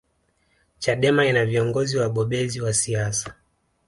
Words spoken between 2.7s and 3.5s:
siasa